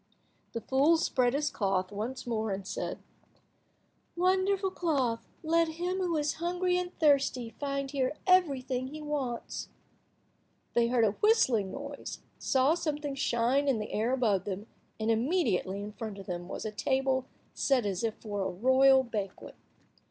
[0.53, 3.03] The fool spread his cloth once more, and said—
[4.15, 9.69] "Wonderful cloth, let him who is hungry and thirsty find here everything he wants."
[10.73, 14.65] They heard a whistling noise, saw something shine in the air above them,
[14.99, 19.03] and, immediately, in front of them, was a table set as if for a royal
[19.03, 19.53] banquet.